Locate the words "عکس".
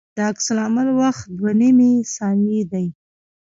0.29-0.45